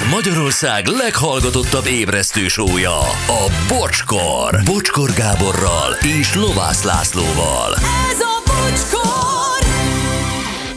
[0.00, 4.60] Ez Magyarország leghallgatottabb ébresztő sója, a Bocskor.
[4.64, 7.74] Bocskor Gáborral és Lovász Lászlóval.
[8.10, 9.20] Ez a bocskor!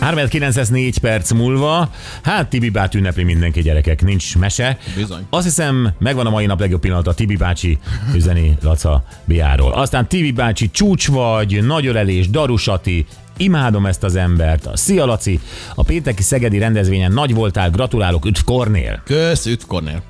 [0.00, 1.90] 3.904 perc múlva,
[2.22, 4.78] hát Tibi bát ünnepli mindenki gyerekek, nincs mese.
[4.96, 5.26] Bizony.
[5.30, 7.78] Azt hiszem, megvan a mai nap legjobb pillanata, Tibi bácsi
[8.14, 9.72] üzeni Laca Biáról.
[9.72, 13.06] Aztán Tibi bácsi csúcs vagy, nagy ölelés, darusati,
[13.36, 14.66] Imádom ezt az embert.
[14.66, 15.40] A Szia Laci,
[15.74, 19.02] a pénteki szegedi rendezvényen nagy voltál, gratulálok, üdv Kornél.
[19.04, 20.02] Kösz, üdv Kornél.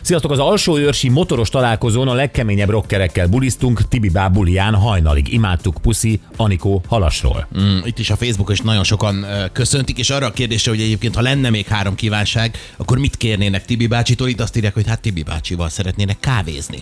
[0.00, 5.32] Sziasztok, az alsó őrsi motoros találkozón a legkeményebb rockerekkel bulisztunk, Tibi Bábulián hajnalig.
[5.32, 7.48] Imádtuk Puszi, Anikó Halasról.
[7.60, 11.14] Mm, itt is a Facebookon is nagyon sokan köszöntik, és arra a kérdésre, hogy egyébként,
[11.14, 14.28] ha lenne még három kívánság, akkor mit kérnének Tibi bácsitól?
[14.28, 16.78] Itt azt írják, hogy hát Tibi bácsival szeretnének kávézni.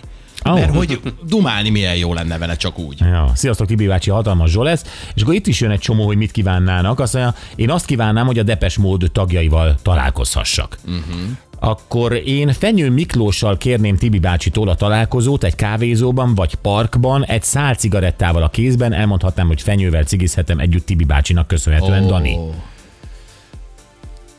[0.49, 0.53] Ó.
[0.53, 2.99] Mert hogy dumálni milyen jó lenne vele, csak úgy.
[2.99, 5.09] Ja, sziasztok, Tibi bácsi, hatalmas zsó lesz.
[5.15, 6.99] És akkor itt is jön egy csomó, hogy mit kívánnának.
[6.99, 10.77] Azt mondja, én azt kívánnám, hogy a Depes mód tagjaival találkozhassak.
[10.85, 11.37] Uh-huh.
[11.59, 17.75] Akkor én Fenyő Miklóssal kérném Tibi bácsitól a találkozót egy kávézóban vagy parkban, egy szál
[17.75, 22.07] cigarettával a kézben, elmondhatnám, hogy Fenyővel cigizhetem együtt Tibi bácsinak köszönhetően, Ó.
[22.07, 22.37] Dani.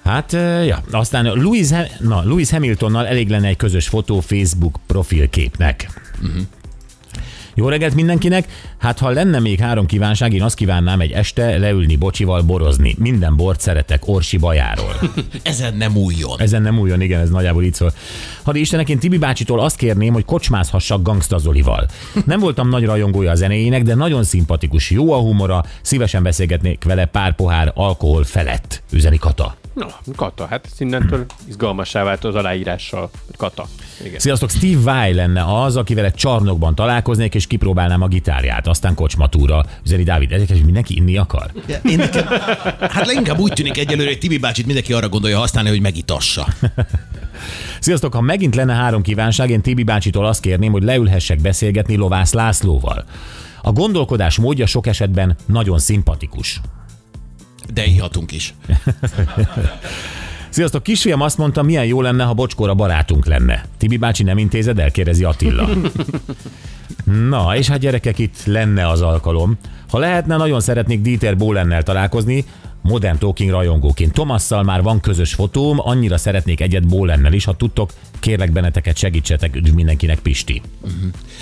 [0.05, 0.33] Hát,
[0.67, 0.83] ja.
[0.91, 6.01] Aztán Louis, na, Louis Hamiltonnal elég lenne egy közös fotó Facebook profilképnek.
[6.23, 6.42] Uh-huh.
[7.55, 8.48] Jó reggelt mindenkinek!
[8.79, 12.95] Hát ha lenne még három kívánság, én azt kívánnám egy este leülni bocsival borozni.
[12.98, 14.95] Minden bort szeretek Orsi bajáról.
[15.42, 16.41] Ezen nem újjon.
[16.41, 17.92] Ezen nem újon, igen, ez nagyjából így szól.
[18.42, 21.87] Hadi Istenek, én Tibi bácsitól azt kérném, hogy kocsmázhassak Gangsta Zolival.
[22.25, 27.07] Nem voltam nagy rajongója a zenéjének, de nagyon szimpatikus, jó a humora, szívesen beszélgetnék vele
[27.07, 29.59] pár pohár alkohol felett, üzeni Kata.
[29.73, 33.11] Na, Kata, hát ez innentől izgalmassá vált az aláírással.
[33.37, 33.67] Kata.
[34.05, 34.19] Igen.
[34.19, 39.65] Sziasztok, Steve Vai lenne az, akivel egy csarnokban találkoznék, és kipróbálnám a gitárját, aztán kocsmatúra.
[39.85, 41.51] Üzeni Dávid, hogy mindenki inni akar?
[41.85, 42.27] Én nekem,
[42.81, 46.47] hát leginkább úgy tűnik egyelőre, hogy Tibi bácsit mindenki arra gondolja használni, hogy megitassa.
[47.81, 52.33] Sziasztok, ha megint lenne három kívánság, én Tibi bácsitól azt kérném, hogy leülhessek beszélgetni Lovász
[52.33, 53.05] Lászlóval.
[53.63, 56.61] A gondolkodás módja sok esetben nagyon szimpatikus.
[57.73, 58.55] De ihatunk is.
[60.48, 63.64] Sziasztok, kisfiam azt mondta, milyen jó lenne, ha bocskóra barátunk lenne.
[63.79, 65.69] Tibi bácsi nem intézed el, kérdezi Attila.
[67.30, 69.59] Na, és hát gyerekek, itt lenne az alkalom.
[69.91, 72.45] Ha lehetne, nagyon szeretnék Dieter Bohlennel találkozni,
[72.83, 74.13] Modern Talking rajongóként.
[74.13, 79.57] Tomasszal már van közös fotóm, annyira szeretnék egyet Bohlennel is, ha tudtok, kérlek benneteket segítsetek,
[79.57, 80.63] üdv mindenkinek Pisti.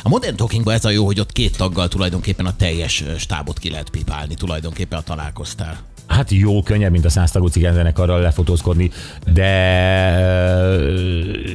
[0.03, 3.71] A Modern Talkingban ez a jó, hogy ott két taggal tulajdonképpen a teljes stábot ki
[3.71, 5.78] lehet pipálni, tulajdonképpen a találkoztál.
[6.08, 8.91] Hát jó, könnyebb, mint a száztagú cigányzenekarral lefotózkodni,
[9.32, 9.48] de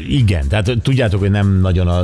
[0.09, 2.03] igen, tehát tudjátok, hogy nem nagyon a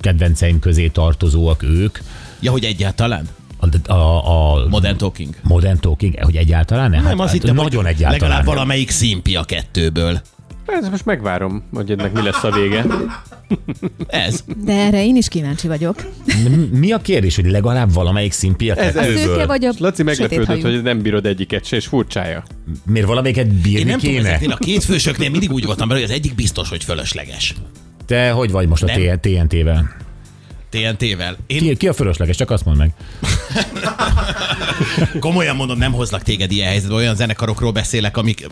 [0.00, 1.98] kedvenceim közé tartozóak ők.
[2.40, 3.28] Ja, hogy egyáltalán?
[3.58, 5.34] A, a, a Modern Talking.
[5.42, 7.02] Modern Talking, hogy egyáltalán nem?
[7.02, 8.20] Nem, azt hittem, Hát, nagyon hogy egyáltalán.
[8.20, 8.54] legalább nem.
[8.54, 10.20] valamelyik szimpi a kettőből.
[10.66, 12.84] Ez most megvárom, hogy ennek mi lesz a vége.
[14.06, 14.44] Ez.
[14.64, 16.06] De erre én is kíváncsi vagyok.
[16.70, 19.22] Mi a kérdés, hogy legalább valamelyik szimpi a Ez- ez- A kettőből?
[19.24, 22.42] szőke vagy a Laci meglepődött, hogy nem bírod egyiket se, és furcsája.
[22.86, 24.28] Miért valamelyiket Én bírni nem tudom, kéne?
[24.28, 27.54] ezeknél a két fősöknél mindig úgy voltam bele, hogy az egyik biztos, hogy fölösleges.
[28.06, 29.18] Te hogy vagy most a Nem.
[29.20, 29.96] TNT-vel?
[30.70, 31.36] TNT-vel.
[31.46, 32.36] Én Ki, ki a fölösleges?
[32.36, 32.90] Csak azt mondd meg.
[35.20, 36.94] komolyan mondom, nem hozlak téged ilyen helyzetbe.
[36.94, 38.46] Olyan zenekarokról beszélek, amik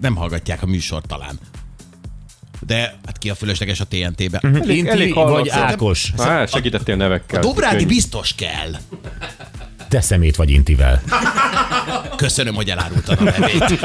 [0.00, 1.38] nem hallgatják a műsort talán.
[2.66, 4.42] De hát ki a fölösleges a TNT-be?
[4.68, 5.48] Én elég Tibi vagy.
[5.48, 6.12] Ákos?
[6.16, 7.40] Á, segítettél A nevekkel.
[7.40, 7.88] Dobrádi Könnyű.
[7.88, 8.70] biztos kell.
[9.88, 11.02] Te szemét vagy Intivel.
[12.16, 13.80] Köszönöm, hogy elárultad a nevét.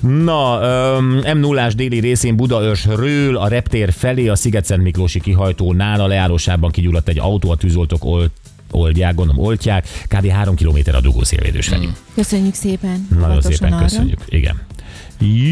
[0.00, 6.70] Na, öm, M0-ás déli részén Budaörsről a reptér felé a Sziget-Szent Miklósi kihajtónál a leállósában
[6.70, 8.30] kigyulladt egy autó, a tűzoltók olt,
[8.70, 10.26] oldják, gondolom oltják, kb.
[10.28, 11.88] 3 km a dugó szélvédős felé.
[12.14, 13.08] Köszönjük szépen.
[13.18, 13.82] Nagyon szépen arra.
[13.82, 14.20] köszönjük.
[14.26, 14.60] Igen.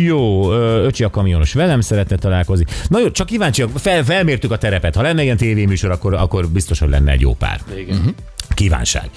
[0.04, 2.64] Jó, öcsi a kamionos velem szeretne találkozni.
[2.88, 4.94] Na jó, csak kíváncsiak, fel, felmértük a terepet.
[4.96, 7.60] Ha lenne ilyen tévéműsor, akkor, akkor biztos, hogy lenne egy jó pár.
[7.76, 7.96] Igen.
[7.96, 8.08] Mhm.
[8.54, 9.10] Kívánság.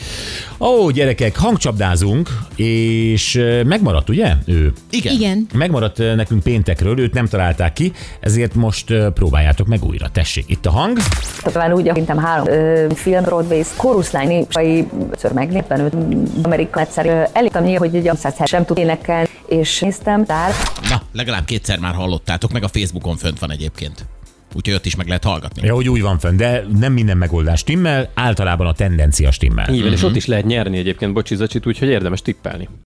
[0.60, 4.34] Ó, gyerekek, hangcsapdázunk, és megmaradt, ugye?
[4.46, 4.74] Ő.
[4.90, 5.14] Igen.
[5.14, 5.48] Igen.
[5.54, 10.10] Megmaradt nekünk péntekről, őt nem találták ki, ezért most próbáljátok meg újra.
[10.12, 10.98] Tessék, itt a hang.
[11.42, 15.94] Talán úgy, akintem három ö, film, Broadway, chorusline, és ötször meglépten őt
[16.44, 17.30] Amerika egyszer.
[17.34, 20.54] Elég hogy 100 sem tud énekelni, és néztem, tár.
[20.90, 24.06] Na, legalább kétszer már hallottátok, meg a Facebookon fönt van egyébként.
[24.56, 25.66] Úgyhogy ott is meg lehet hallgatni.
[25.66, 29.74] Ja, hogy úgy van fönn, de nem minden megoldás stimmel, általában a tendencia stimmel.
[29.74, 32.68] Így van, és ott is lehet nyerni egyébként bocsizacsit, úgyhogy érdemes tippelni.